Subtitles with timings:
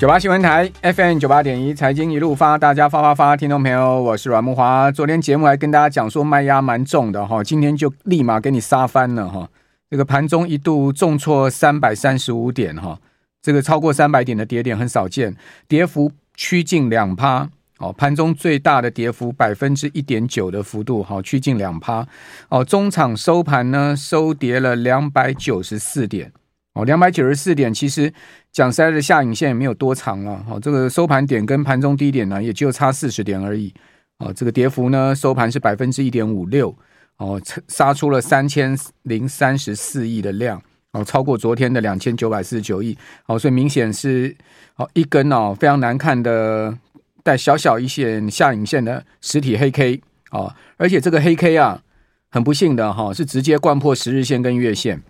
[0.00, 4.90] 九八新闻台 FM 九八点一财经一路发，大家发发发，听众朋友，我是阮慕华。
[4.90, 9.46] 昨天节目还跟大家讲说卖压蛮重的哈，今天就立马给你杀翻了哈。
[9.90, 12.98] 这个盘中一度重挫三百三十五点哈，
[13.42, 15.36] 这个超过三百点的跌点很少见，
[15.68, 17.92] 跌幅趋近两趴哦。
[17.92, 22.06] 盘中最大的跌幅百分之一点九的幅度哈，趋近两趴
[22.48, 22.64] 哦。
[22.64, 26.32] 中场收盘呢，收跌了两百九十四点。
[26.80, 28.10] 哦，两百九十四点，其实
[28.50, 30.42] 讲实在的，下影线也没有多长了。
[30.48, 33.72] 哦，这个收盘点跟盘中低点呢，也就差四十点而已。
[34.18, 36.74] 哦，这个跌幅呢，收盘是百分之一点五六。
[37.18, 40.62] 哦，杀出了三千零三十四亿的量。
[40.92, 42.96] 哦，超过昨天的两千九百四十九亿。
[43.26, 44.34] 哦，所以明显是
[44.76, 46.74] 哦一根哦非常难看的
[47.22, 50.00] 带小小一线下影线的实体黑 K。
[50.30, 51.82] 哦，而且这个黑 K 啊，
[52.30, 55.02] 很不幸的哈，是直接贯破十日线跟月线。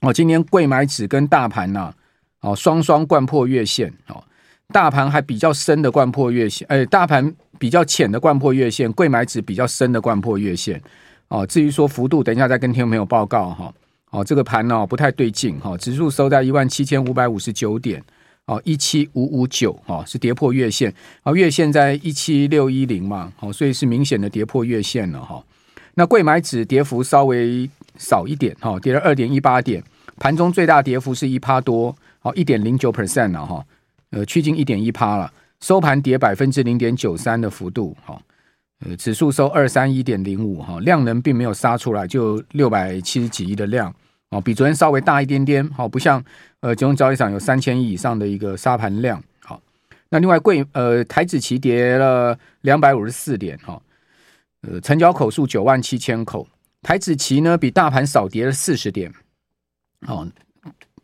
[0.00, 1.94] 哦，今天贵买指跟大盘呐、啊，
[2.40, 4.22] 哦，双双贯破月线，哦，
[4.72, 10.80] 大盘还比较深的贯破月线，哎，大盘比较浅的贯破月线，贵买指比较深的贯破月线，
[11.28, 13.74] 哦，至于说幅度，等一下再跟听众朋友报告哈，
[14.10, 18.02] 哦，这个盘呢、哦、不太对劲哈，指数收在一万七千五百五十九点，
[18.46, 20.92] 哦，一七五五九，哦，是跌破月线，
[21.22, 25.44] 啊，月线在一七六一零嘛，哦，所以是明显的跌破月线了哈，
[25.94, 29.82] 那柜买指跌幅稍微少一点哈，跌了二点一八点。
[30.18, 33.64] 盘中最大跌幅是一趴多，好一点零九 percent 了哈，
[34.10, 35.32] 呃，趋近一点一趴了。
[35.60, 38.18] 收盘跌百分之零点九三的幅度，哈，
[38.84, 43.94] 呃，指数收二三一点零五哈，量能并没有杀出来，就六百七十几亿的量，
[44.30, 46.22] 哦，比昨天稍微大一点点，好，不像
[46.60, 49.60] 呃金融交易场有三千亿以上的一个杀盘量，好，
[50.08, 53.80] 那另外柜呃台指期跌了两百五十四点，哈，
[54.62, 56.46] 呃，成交口数九万七千口，
[56.82, 59.12] 台指期呢比大盘少跌了四十点。
[60.06, 60.26] 哦，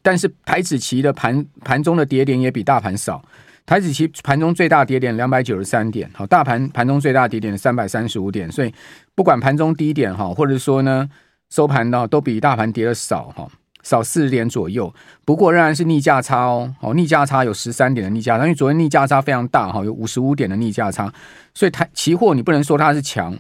[0.02, 3.24] 但是台指期的盘盘中的跌点也比大盘少，
[3.64, 8.72] 台指期盘中最大跌点两百九十三点，好，大盘盘中最大跌点三百三十五点，所以
[9.14, 11.08] 不管盘中低点哈，或者说呢
[11.50, 13.48] 收盘呢都比大盘跌的少哈，
[13.86, 14.92] 少四十点左右，
[15.24, 21.12] 不过仍然是逆价差哦，哦，逆价差有十三点的逆价差，因为昨天逆价差非常大哈，有五十五点的逆价差，
[21.54, 23.38] 所以台期货你不能说它是强，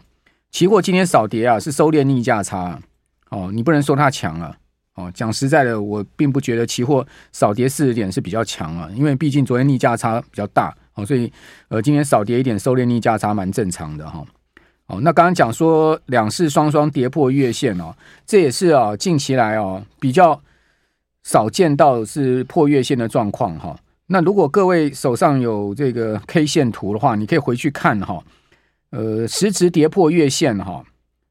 [0.52, 2.78] 期货今天少跌啊，是收敛逆价差
[3.30, 4.56] 哦，你不能说它强了。
[4.94, 11.30] 哦，讲实在的，我并不觉得期货少跌四十点是比较强啊，因为毕竟昨天逆价差比较大，哦，所以
[11.68, 14.20] 呃，今天少跌一点，收敛逆价差蛮正常的哈。
[14.20, 14.26] 哦，
[14.86, 17.94] 哦那刚刚讲说两市双双跌破月线哦，
[18.26, 20.40] 这也是啊近期来哦比较
[21.24, 23.76] 少见到是破月线的状况哈。
[24.06, 28.22] 那如果各位手上有这个 K 线图的话，你可以回去看哈。
[28.90, 30.84] 呃，实质跌破月线哈，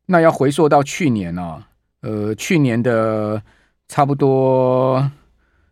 [0.06, 1.68] 那要回溯到去年啊，
[2.02, 3.42] 呃，去年的。
[3.88, 5.12] 差不多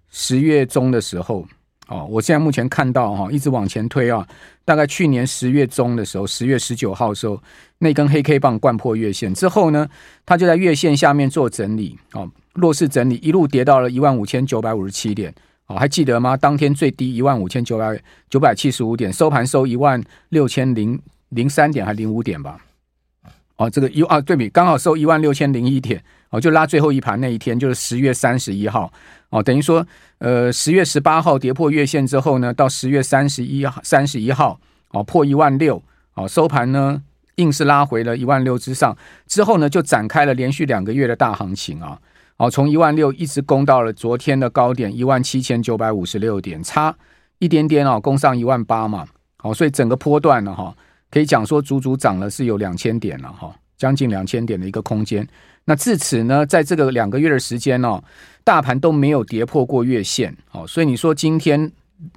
[0.07, 1.47] 十月中的时候，
[1.87, 4.25] 哦，我现在目前看到哈，一直往前推啊，
[4.63, 7.37] 大概去年十月中的时候，十月十九号的时候，
[7.79, 9.87] 那根黑 K 棒贯破月线之后呢，
[10.25, 15.33] 它就在月线下面做整理，哦，弱势整理，一路跌到了一万五千九百五十七点，
[15.67, 16.37] 哦，还记得吗？
[16.37, 20.97] 当天最低一万五千九百九百七十五点，收盘收一万六千零
[21.29, 22.57] 零三点还零五点吧？
[23.57, 26.03] 哦，这个一啊对比刚好收一万六千零一点。
[26.29, 28.91] 哦，就拉最后一盘那一天，就是十月三十一号。
[29.29, 29.85] 哦，等于说，
[30.17, 34.59] 呃，十月十八号跌破月线之后呢，到十月三十一号，三十一号，
[34.89, 35.83] 哦，破一万六，
[36.15, 37.03] 哦，收盘呢，
[37.35, 38.97] 硬是拉回了一万六之上。
[39.27, 41.99] 之后呢，就展开了连续两个月的大行情啊。
[42.37, 46.95] 哦，从一万六一直攻到了昨天的高点一万七千九百五十六点，差
[47.37, 49.05] 一点点哦，攻上一万八嘛。
[49.43, 50.75] 哦，所以整个波段呢，哈，
[51.13, 55.27] 可以讲说足足涨了是有两千点了哈，将近两千点的一个空间。
[55.63, 58.03] 那至此呢，在这个两个月的时间哦，
[58.43, 61.71] 大盘都没有跌破过月线，哦，所以你说今天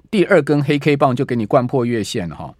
[0.09, 2.51] 第二根黑 K 棒就给你灌破月线哈，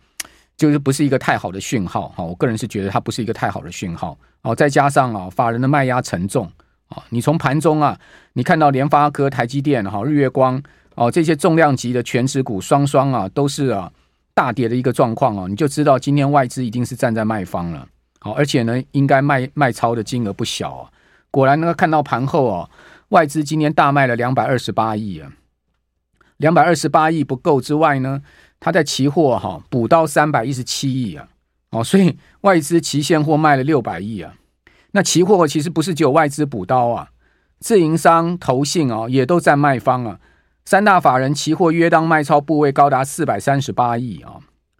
[0.56, 2.24] 就是不是一个太好的讯号哈。
[2.24, 4.56] 我个人是觉得它不是一个太好的讯号哦。
[4.56, 6.46] 再加上啊，法人的卖压沉重
[6.90, 7.98] 啊，你从盘中啊，
[8.34, 10.62] 你看到联发科、台积电哈、日月光
[10.94, 13.92] 哦这些重量级的全值股双双啊都是啊
[14.38, 17.88] 大跌的一个状况哦，你就知道今天外资一定是站在卖方了。
[18.19, 20.92] 好，而且呢，应该卖卖超的金额不小啊。
[21.31, 22.69] 果然呢，看到盘后哦，
[23.10, 25.31] 外资今天大卖了两百二十八亿啊，
[26.38, 28.22] 两百二十八亿不够之外呢，
[28.60, 31.28] 他在期货哈补刀三百一十七亿啊。
[31.72, 34.36] 哦，所以外资期现货卖了六百亿啊。
[34.92, 37.10] 那期货其实不是只有外资补刀啊，
[37.60, 40.19] 自营商、投信哦也都在卖方啊。
[40.68, 44.34] 三大法人期货约当卖超部位高达四百三十八亿啊。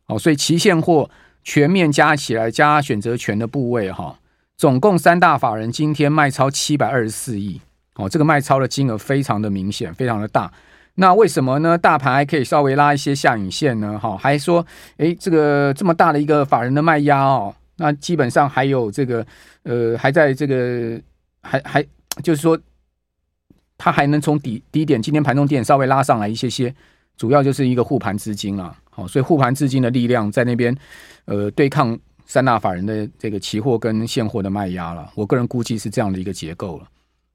[0.07, 1.10] 哦，所以期现货。
[1.50, 4.19] 全面加起来加选择权的部位哈，
[4.57, 7.62] 总共三大法人今天卖超七百二十四亿
[7.95, 10.51] 哦，这个卖超的金额非常的明显，非常的大。
[10.95, 11.78] 那为什么呢？
[11.78, 13.98] 大盘还可以稍微拉一些下影线呢？
[13.98, 14.66] 哈，还说，
[14.98, 19.25] 哎，这个这么大的一个法人的卖压哦，那基本上还有这个，
[19.63, 21.01] 呃，还在这个，
[21.44, 21.81] 还还
[22.22, 22.60] 就是说，
[23.77, 26.74] 它还能从底低点，今天盘中低点稍微拉上来一些些，
[27.18, 28.75] 主要就是一个护盘资金了。
[28.89, 30.75] 好，所以护盘资金的力量在那边，
[31.25, 35.12] 呃，对抗三大法人的这个期货跟现货的卖压了。
[35.15, 36.88] 我个人估计是这样的一个结构了。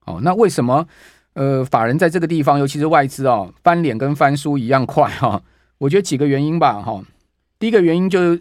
[0.05, 0.87] 哦，那为什么？
[1.35, 5.43] 呃，法人在这个地方，尤其是外资哦，翻脸跟翻书一样快哈、
[5.79, 7.03] 我觉得几个原因吧哈。
[7.59, 8.39] 第一个原因就是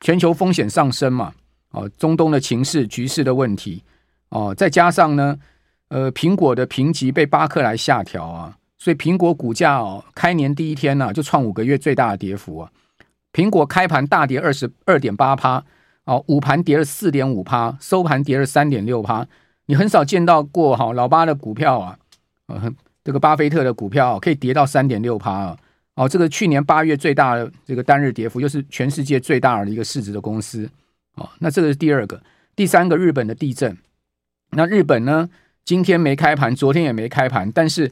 [0.00, 1.32] 全球风险上升嘛，
[1.70, 3.84] 哦，中东的情势局势的问题
[4.30, 5.38] 哦，再加上呢，
[5.92, 12.72] 呃，苹果的评级被巴克莱下调啊，所以苹果股价哦，开年第一天呢、就创五个月最大的跌幅啊。
[13.30, 15.62] 苹果开盘大跌二十二点八趴，
[16.04, 19.26] 哦，午盘跌了四点五趴，收盘跌了三点六趴。
[19.66, 21.98] 你很少见到过哈，老巴的股票啊。
[22.46, 22.72] 呃，
[23.04, 25.58] 这个巴菲特的股票可以跌到三点六趴啊！
[25.96, 30.66] 哦，这个去年八月最大的这个单日跌幅，又是全世界最大的一个市值的公司
[31.16, 31.28] 哦。
[31.40, 32.22] 那这个是第二个，
[32.56, 33.76] 第三个，日本的地震。
[34.54, 35.28] 那日本呢，
[35.64, 37.90] 今天没开盘，昨天也没开盘，但是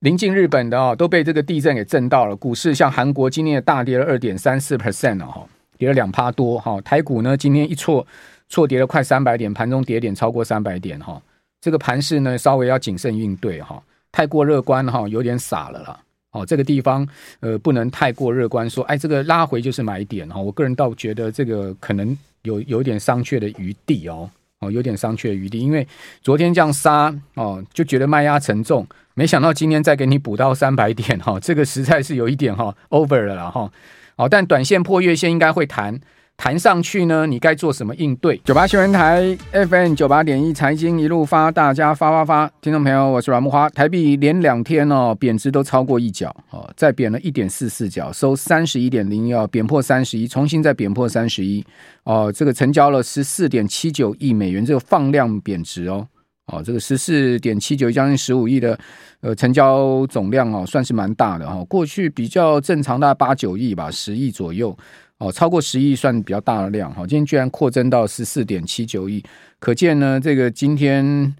[0.00, 2.36] 临近日本的哦，都被这个地震给震到了。
[2.36, 5.48] 股市像韩国今天也大跌了二点三四 percent 哦，
[5.78, 6.80] 跌了两趴多哈。
[6.82, 8.06] 台股呢，今天一错
[8.48, 11.20] 错跌了快三百点，盘中跌点超过三百点哈。
[11.60, 13.82] 这个盘势呢，稍微要谨慎应对哈，
[14.12, 15.98] 太过乐观哈，有点傻了啦。
[16.32, 17.08] 哦，这个地方
[17.40, 20.40] 呃，不能太过乐观，说哎，这个拉回就是买点哈。
[20.40, 24.28] 我个人倒觉得这个可能有有点商榷的余地哦，
[24.64, 25.86] 哦，有点商榷余地，因为
[26.22, 33.70] 昨天这样杀哦，就觉得卖压沉重，没想到今天再给你补到三百点哈，这个实在是有一点哈 over 了啦哈。
[34.16, 36.00] 哦，但短线破月线应该会弹。
[36.36, 38.36] 弹上去呢，你该做什么应对？
[38.44, 43.68] 九八新闻台 FM 九八点一财经一路发，大家发发发，听众朋友，我是阮木花。
[43.70, 51.64] 台币连两天哦，贬值都超过一角哦，再贬了一点四四角，收三十一点零一哦，贬破三十一，重新再贬破三十一
[52.02, 56.06] 哦，这个成交了十四点七九亿美元，这个放量贬值哦
[56.52, 58.78] 哦，这个十四点七九将近十五亿的
[59.20, 64.76] 呃成交总量哦，算是蛮大的哈、哦，过去比较正常大概八九亿吧，十亿左右。
[65.18, 69.22] 哦，超过十亿算比较大的量哈，今天居然扩增到十四点七九亿，
[69.60, 71.32] 可见呢，这个今天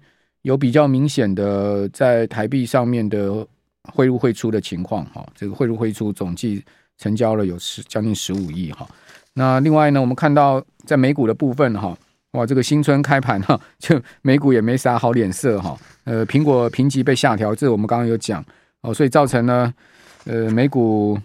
[0.43, 3.45] 有比较明显的在台币上面的
[3.83, 6.63] 汇入汇出的情况哈，这个汇入汇出总计
[6.97, 8.87] 成交了有十将近十五亿哈。
[9.33, 11.95] 那另外呢，我们看到在美股的部分哈，
[12.31, 18.43] 哇，这个新春开盘哈，就美股也没啥好脸色哈，呃，苹果评级被下调，这我们刚刚有讲
[18.81, 19.73] 哦，所以造成呢，
[20.23, 21.19] 呃，美股。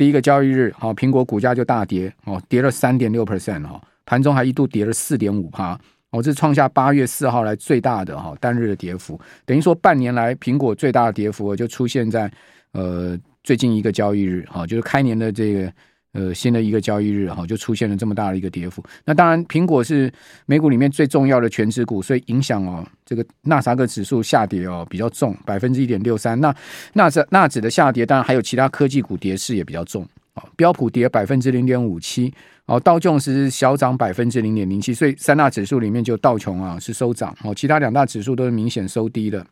[0.00, 12.32] 第一个交易日，好，苹果股价就大跌，哦，跌了三点六 percent，哈，盘中还一度跌了四点五趴，哦，这是创下八月四号来最大的哈单日的跌幅，等于说半年来苹果最大的跌幅就出现在
[12.72, 13.14] 呃
[13.44, 15.70] 最近一个交易日，哈，就是开年的这个。
[16.12, 18.82] 呃，新的一个交易日哈，就出现了这么大的一个跌幅。
[19.04, 20.12] 那当然，苹果是
[20.44, 26.40] 美股里面最重要的权值股，所以影响哦，这个纳斯达克指数下跌哦比较重，百分之一点六三。
[26.40, 26.52] 那
[26.94, 30.04] 纳指纳指的下跌，当然还有其他科技股跌势也比较重
[30.34, 30.42] 啊。
[30.56, 32.34] 标普跌百分之零点五七，
[32.66, 39.46] 哦，道琼斯小涨百分之零点零七，所以三大指数里面就道琼啊是收涨哦，其他两大指数都是明显收低的。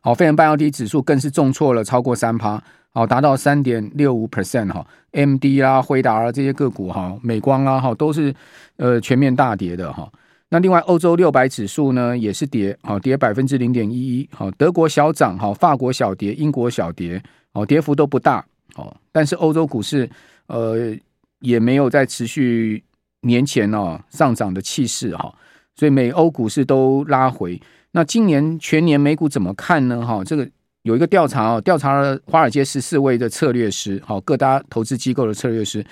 [0.00, 2.62] 好，费城半导体指数更是重挫了超过三趴。
[2.90, 8.34] 好，达到三点六五 percent 哈，M D 啦、辉达啊这些个股哈，美光啊哈都是
[8.76, 10.10] 呃全面大跌的哈。
[10.48, 20.08] 那另外欧洲六百指数呢也是跌，好跌百分之零点一一，好德国小涨哈，法国小跌，英国小跌，哦跌幅都不大，哦但是欧洲股市
[20.46, 20.96] 呃
[21.40, 22.82] 也没有在持续
[23.20, 25.32] 年前哦上涨的气势哈，
[25.76, 27.60] 所以美欧股市都拉回。
[27.92, 30.06] 那今年全年美股怎么看呢？
[30.06, 30.48] 哈这个。
[30.82, 35.84] 有一个调查哦，调查了华尔街十四位的策略师，好，各大投资机构的策略师，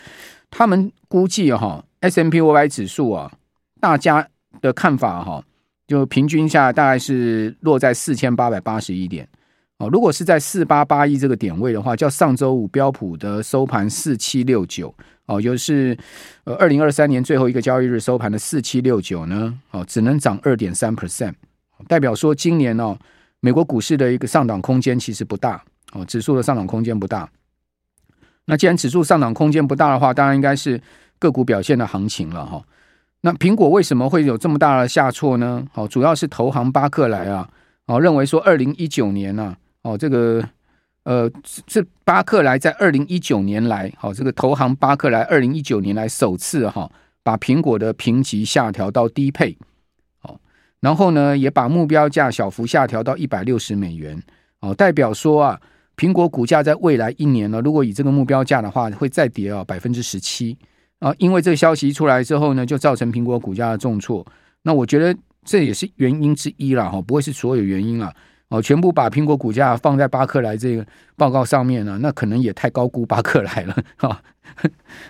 [0.48, 3.30] 他们估计哈，S&P 500指数啊，
[3.78, 4.26] 大家
[4.62, 5.44] 的看法哈，
[5.86, 9.28] 就平均下大概是落在四千八百八十一点，
[9.78, 14.94] 哦，如果是在四八八一这个点位的话，较上周五标普的收盘四七六九，
[15.26, 15.98] 哦，就是
[16.44, 21.34] 呃二零二三年最后一个交易日收盘的四七六九呢，哦，只能涨二点三 percent，
[21.88, 22.96] 代表说今年哦。
[23.40, 27.28] 美国股市的一个上涨空间其实不大哦，指数的上涨空间不大。
[28.46, 30.80] 那既然指数上涨空间不大的话，当然应该是
[31.20, 32.64] 个股表现的行情了哈。
[33.20, 35.64] 那苹果为什么会有这么大的下挫呢？
[35.74, 37.48] 哦，主要是投行巴克莱啊，
[37.84, 40.42] 哦认为说二零一九年呢，哦这个
[41.04, 41.30] 呃
[41.68, 46.90] 是巴克莱在二零一九年来，好这个投行巴克莱二零一九年来首次哈
[47.22, 49.56] 把苹果的评级下调到低配。
[50.86, 54.22] 然后呢，也把目标价小幅下调到一百六十美元，
[54.60, 55.60] 哦，代表说啊，
[55.96, 60.56] 苹果股价在未来一年呢，如果以这个目标价的话，会再跌啊百分之十七
[61.00, 61.12] 啊。
[61.18, 64.24] 因为这个消息出来之后呢，就造成苹果股价的重挫。
[64.62, 65.12] 那我觉得
[65.44, 68.14] 这也是原因之一啦，哈，不会是所有原因啊。
[68.50, 74.22] 哦，全部把苹果股价放在巴克莱这个报告上面呢，那可能也太高估巴克莱了，哈。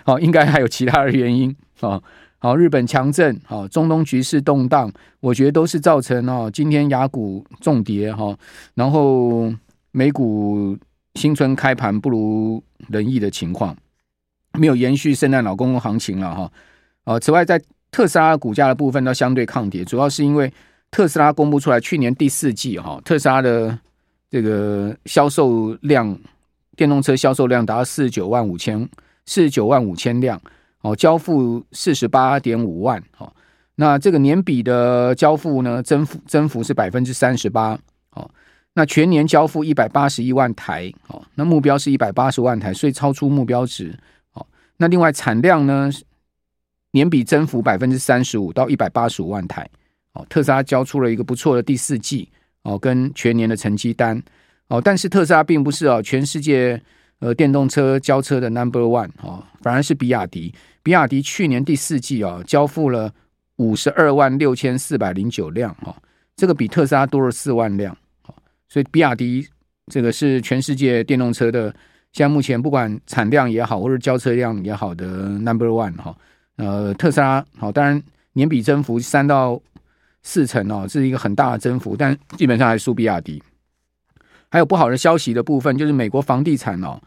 [0.03, 2.01] 好， 应该还有其他的原因啊。
[2.39, 8.37] 好，日本强震，好，中东局势动荡，我觉得都是造成哦，今天雅股重跌哈，
[8.75, 9.51] 然后
[9.91, 10.77] 美股
[11.15, 13.75] 新春开盘不如人意的情况，
[14.53, 16.51] 没有延续圣诞老公公行情了哈。
[17.05, 20.53] 啊，此外，在特斯拉股价的部分都相对抗跌，主要是因为
[20.91, 23.75] 特斯拉公布出来去年第四季哈，特斯拉的
[24.29, 26.15] 这个销售量，
[26.75, 28.87] 电动车销售量达到四十九万五千
[29.25, 30.39] 四十九万五千辆。
[30.87, 33.29] 哦，交付四十八点五万，哦，
[33.75, 37.77] 那这个年比的交付呢，增幅增幅是百分之三十八，
[38.11, 38.29] 哦，
[38.73, 43.93] 那全年交付一百八十一万台，哦，那目标是一百八十万台，所以超出目标值，
[44.31, 44.45] 哦，
[44.77, 45.91] 那另外产量呢，
[46.91, 49.69] 年比增幅百分之三十五到一百八十五万台，
[50.13, 52.29] 哦，特斯拉交出了一个不错的第四季，
[52.61, 54.23] 哦，跟全年的成绩单，
[54.69, 56.81] 哦，但是特斯拉并不是哦，全世界。
[57.19, 60.53] 呃，电动车交车的 Number One 哦，反而是比亚迪。
[60.83, 63.11] 比亚迪去年第四季啊，交付了
[63.55, 65.95] 五十二万六千四百零九辆哈，
[66.35, 67.97] 这个比特斯拉多了四万辆。
[68.69, 69.47] 所以比亚迪
[69.91, 71.73] 这个是全世界电动车的，
[72.11, 75.05] 现在目前不管产量也好，或者交车量也好的
[75.39, 76.15] Number One 哈。
[76.57, 78.01] 呃，特斯拉好，当然
[78.33, 79.59] 年比增幅三到
[80.21, 83.41] 四成哦，这是一个很大的增幅，但基本上还输比亚迪。
[84.49, 86.99] 还有不好的消息的部分，就是美国房地产哦，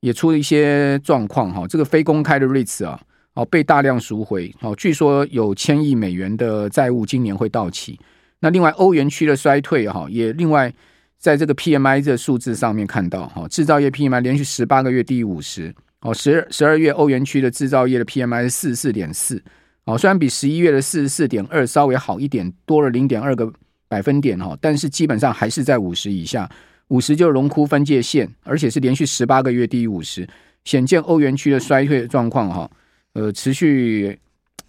[0.00, 1.66] 也出了一些状况哈。
[1.66, 3.00] 这个非公开的 REITs 啊，
[3.34, 7.98] 哦被大量赎回哦，据说有千亿美元的债务今年会到期。
[8.40, 10.72] 那另外欧元区的衰退哈，也另外
[11.18, 19.42] 在这个 PMI 这数字上面看到哈，制造业 PMI 连续十八个月低于五十哦，十二十二月欧元区的制造业的 PMI 是四十四点四
[19.84, 23.52] 哦，虽然比十一月的四十四点二稍微好一点，多了零点二个
[23.88, 26.48] 百分点哈，但是基本上还是在五十以下。
[26.88, 30.28] 五十就是荣枯分界线，而且是连续十八个月低于五十，
[30.64, 32.70] 显见欧元区的衰退状况哈，
[33.12, 34.18] 呃，持续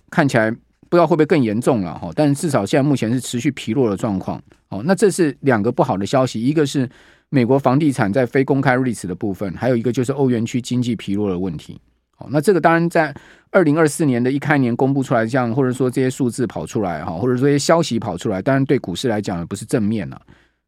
[0.10, 4.42] 看起来不知道会不会更严重了哈，但至少现在目前是持续疲弱的状况。
[4.70, 6.88] 哦，那这是两个不好的消息，一个是
[7.30, 11.80] 美国房地产在非公开 r e s 的部分，还有一个就是欧元区经济疲弱的问题。
[12.18, 13.16] 哦，那这个当然在
[13.50, 20.22] 二零二四年的一开年公布出来，这样或者说这些数字跑出来哈，或者说这些消息跑出来，当然对股市来讲不是正面了。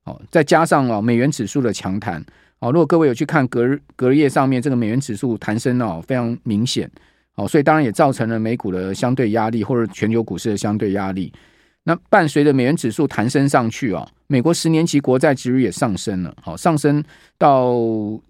[0.06, 2.24] 哦，再加上哦，美元指数的强弹
[2.60, 6.90] 哦，如果各位有去看隔日隔日页上面这个美元指数弹升哦，非常明显
[7.36, 11.32] 哦，所以当然也造成了美股的相对压力，或者全球股市的相对压力。
[11.84, 17.04] 那伴随着美元指数弹升上去哦，美国十年期国债殖率也上升了，好，上升
[17.38, 17.76] 到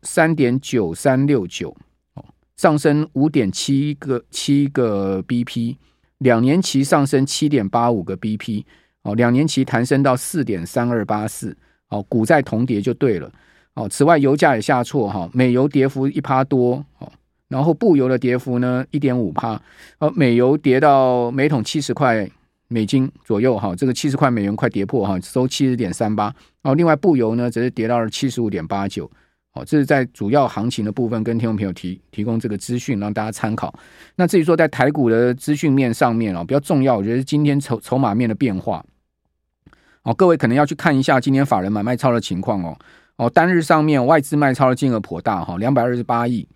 [0.03, 1.75] 三点九三六九
[2.15, 2.25] 哦，
[2.55, 5.75] 上升五点七个七个 BP，
[6.19, 8.63] 两年期上升七点八五个 BP。
[9.03, 11.55] 哦，两年期弹升到四点三二八四，
[11.89, 13.31] 哦，股债同跌就对了。
[13.73, 17.11] 哦，此外油价也下挫哈，美油跌幅一趴多，哦，
[17.47, 19.59] 然后布油的跌幅呢一点五趴，
[19.99, 22.29] 哦，美油跌到每桶七十块
[22.67, 26.33] 美金左右哈，这个七十块美元快跌破哈，收七十点三八。
[26.63, 29.09] 哦，另外布油呢则是跌到了七十五点八九。
[29.53, 33.73] 哦，这是在主要行情的部分跟听众朋友提提供这个资讯，让大家参考。
[34.15, 38.81] 那至于说在台股的资讯面上面哦，比较重要，我觉得是今天筹筹码面的变化。
[40.03, 42.77] 哦，各位可能要去看一下今天法人买卖超的情况哦。
[43.17, 46.47] 哦，单日上面外资卖超的金额颇大哈，两百二十八亿。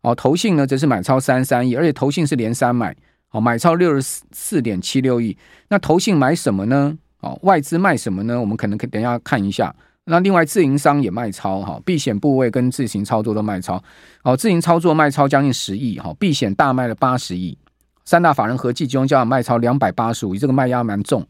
[0.00, 2.94] 哦，投信呢则是买超三十三亿，而且投信是连三买，
[3.30, 5.36] 哦，买超六十四点七六亿。
[5.68, 6.96] 那投信买什么呢？
[7.20, 8.40] 哦，外资卖什么呢？
[8.40, 9.74] 我们可能可等一下看一下。
[10.06, 13.82] 那另外自营商也卖超哈，避险部位跟自行操作都卖超。
[14.22, 17.56] 哦，自营操作卖超将近十亿哈，避险大卖了八十亿。
[18.04, 21.26] 三大法人合计集中交易卖超两百八十五亿，这个卖压蛮重。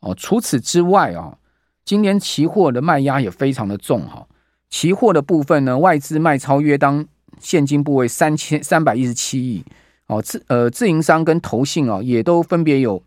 [0.00, 1.38] 哦，除此之外啊，
[1.84, 4.26] 今年期货的卖压也非常的重哈。
[4.70, 7.06] 期货的部分呢，外资卖超约当
[7.40, 9.64] 现金部位三千三百一十七亿。
[10.06, 13.02] 哦，自呃自营商跟投信啊，也都分别有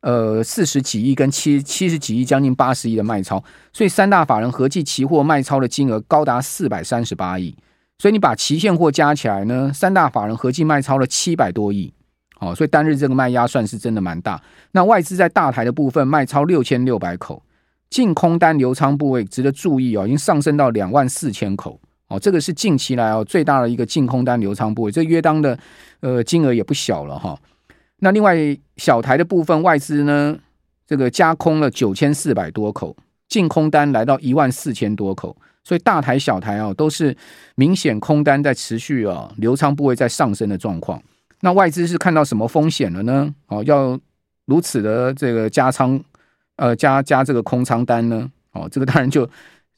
[0.00, 3.42] 呃四十几亿跟七七十几亿，将近八十亿的卖超。
[3.72, 7.54] 所以三大法人合计期货卖超的金额高达四百三十八亿。
[7.98, 11.92] 所以你把期现货加起来呢，三大法人合计卖超了七百多亿。
[12.40, 14.40] 哦，所以单日这个卖压算是真的蛮大。
[14.72, 17.42] 那外资在大台的部分卖超六千六百口，
[17.88, 21.80] 净空单流仓部位值得注意哦，已经上升到两万四千口。
[22.08, 25.58] 哦，这个是近期来哦最大的一个净空单流仓部位，这约当的
[26.00, 27.36] 呃金额也不小了哈。
[27.98, 28.36] 那另外
[28.76, 30.38] 小台的部分外资呢，
[30.86, 32.96] 这个加空了九千四百多口，
[33.28, 37.16] 净空单来到一万四千多口，所以大台小台啊都是
[37.56, 41.02] 明显空单在持续啊流仓部位在上升的状况。
[41.40, 43.32] 那外资是看到什么风险了呢？
[43.48, 43.98] 哦，要
[44.46, 46.02] 如此的这个加仓，
[46.56, 48.30] 呃，加加这个空仓单呢？
[48.52, 49.28] 哦，这个当然就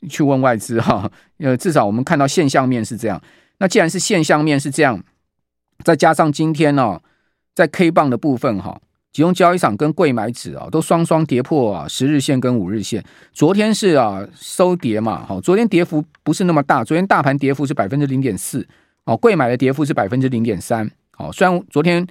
[0.08, 1.10] 去问外资哈。
[1.38, 3.20] 呃，至少我们看到现象面是这样。
[3.58, 5.02] 那既然是现象面是这样，
[5.84, 7.02] 再加上今天呢、哦，
[7.54, 8.80] 在 K 棒的部分哈，
[9.12, 13.04] 集中交易场跟柜买指啊都双双跌破啊十日线跟五日线。
[13.32, 18.64] 昨天是啊收跌嘛，好，昨天跌幅不是那么大，昨天大盘跌幅是百分之零点四，
[19.04, 20.88] 哦，柜买的跌幅是百分之零点三。
[21.18, 22.06] 哦，虽然昨天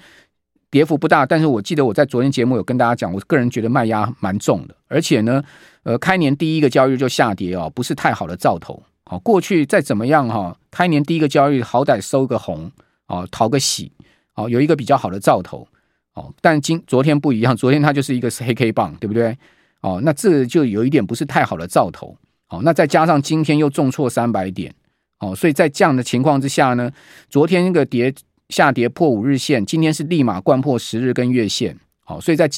[0.70, 5.42] 跌幅不大，但是我记得我在昨天节目有跟大家讲，我个人觉得卖压蛮重的，而且呢，
[5.84, 8.84] 呃，开年第一个交易日就下跌哦，不是太好的兆头。
[9.06, 12.70] 哦，过去再怎么样哈，开年第一个交易好歹收个红，
[13.08, 13.90] 哦，讨个喜，
[14.36, 15.66] 哦，有一个比较好的兆头。
[16.14, 19.38] 哦，但今昨天不一样，昨天它就是一个黑 K 棒，对不对？
[19.80, 22.18] 哦，那这就有一点不是太好的兆头。
[22.50, 24.76] 哦，那再加上今天又重挫三百点，
[25.20, 26.92] 哦，所以在这样的情况之下呢，
[27.30, 28.14] 昨天那个跌。
[28.50, 32.50] 下跌破五日线，今天是立马贯破十日跟月线，好，所以在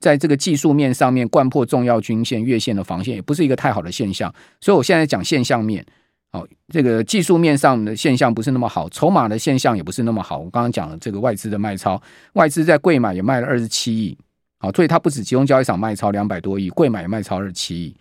[0.00, 4.32] 在这个技术面上面贯破重要均线、月线的防线，也不是一个太好的现象。
[4.60, 5.84] 所以我现在讲现象面，
[6.32, 10.38] 好，这个技术面上的现象不是那么好，筹码的现象也不是那么好。
[10.38, 12.00] 我刚刚讲了这个外资的卖超，
[12.32, 14.16] 外资在贵买也卖了二十七亿，
[14.58, 17.94] 好，所以它不止集中交易场卖超两百多亿，贵买也卖超二十七亿，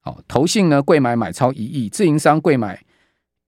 [0.00, 2.80] 好，投信呢贵买买超一亿，自营商贵买。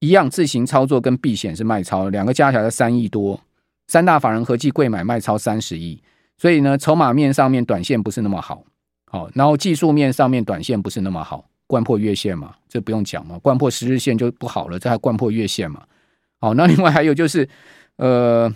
[0.01, 3.39] 一样自行操作跟避险是卖超，两个加起来三亿多，
[3.87, 6.03] 三大法人合计柜买卖超三十亿，
[6.39, 8.65] 所以呢，筹码面上面短线不是那么好，
[9.05, 15.83] 好，然后技术面上面短线不是那么好，掼破月线嘛，这不用讲嘛，掼破十日线就不好了，这还掼破月线嘛，
[16.41, 17.47] 好，那另外还有就是，
[17.97, 18.51] 呃，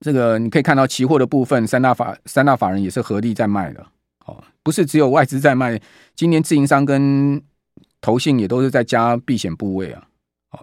[0.00, 3.86] 这个你可以看到期货的部分，三大法三大法人也是合力在卖的，
[4.24, 5.78] 哦，不是只有外资在卖，
[6.16, 7.42] 今年自营商跟
[8.00, 10.08] 投信也都是在加避险部位啊。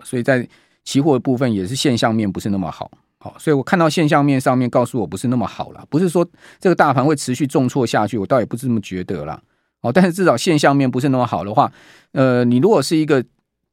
[0.03, 0.47] 所以在
[0.83, 6.27] 期货的部分也是现象面不是那么好，好，所以我看到现象面上面告诉我不是那么好了，不是说
[6.59, 9.39] 这个大盘会持续重挫下去，我倒也不是这么觉得啦。
[9.81, 11.71] 哦，但是至少现象面不是那么好的话，
[12.13, 13.23] 呃，你如果是一个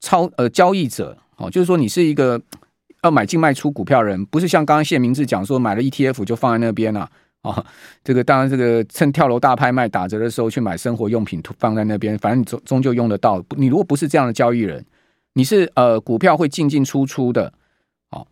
[0.01, 2.41] 超呃交易者，哦，就是说你是一个
[3.03, 7.11] 要买进卖出股票人，不是像刚刚谢明志讲说买了 ETF 就放在那边了，
[7.43, 7.65] 哦，
[8.05, 13.43] 这个当然这个趁跳楼大拍卖打折的时候去买生活用品放在那边，反正你终终究用得到。
[13.57, 14.85] 你如果不是这样的交易人。
[15.39, 17.53] 你是呃股票会进进出出的，
[18.11, 18.27] 哦，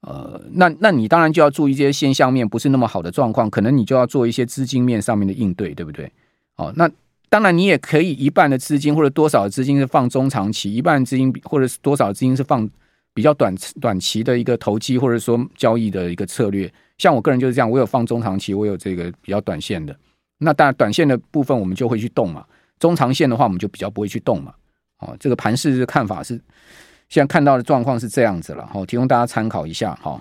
[0.00, 6.10] 呃，那那你当然就要注意这些现象面不是那么好的状况，可能你就要做一些资金面上面的应对，对不对？
[6.56, 6.90] 哦，那
[7.28, 12.68] 当然你也可以一半的资金或者多少资金是放中长期，一半资金或者是多少资金是放
[13.14, 16.68] 比较短短期的一个投机或者说交易的一个策略。
[16.98, 19.96] 像我个人就是这样，我有放中长期，我有这个比较短线的。
[20.38, 22.44] 那当然短线的部分我们就会去动嘛，
[22.80, 24.52] 中长线的话我们就比较不会去动嘛。
[25.02, 26.34] 哦，这个盘势的看法是，
[27.08, 30.20] 现在看到的状况是这样子了，好，提供大家参考一下，好。